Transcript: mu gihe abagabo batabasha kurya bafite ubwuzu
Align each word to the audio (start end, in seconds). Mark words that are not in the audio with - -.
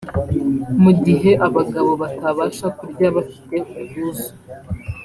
mu 0.83 0.91
gihe 1.03 1.31
abagabo 1.47 1.91
batabasha 2.01 2.67
kurya 2.77 3.07
bafite 3.15 3.55
ubwuzu 3.79 4.29